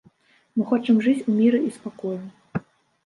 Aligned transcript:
Мы 0.59 0.63
хочам 0.71 1.03
жыць 1.07 1.23
у 1.33 1.35
міры 1.37 1.59
і 1.67 1.69
спакою. 1.79 2.21